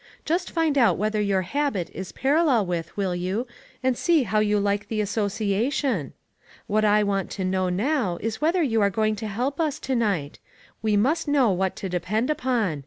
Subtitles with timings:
[0.25, 3.45] Just find out what your habit is parallel with, will you,
[3.83, 6.13] and see how you like the association?
[6.65, 9.95] What I want to know now is whether you are coming to help us to
[9.95, 10.39] night?
[10.81, 12.79] We must know what to depend upon.